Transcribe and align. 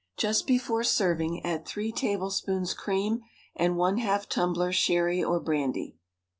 Just 0.17 0.47
before 0.47 0.83
serving 0.83 1.45
add 1.45 1.63
three 1.67 1.91
tablespoons 1.91 2.73
cream 2.73 3.19
and 3.55 3.77
one 3.77 3.97
half 3.99 4.27
tumbler 4.27 4.71
sherry 4.71 5.23
or 5.23 5.39
brandy. 5.39 5.95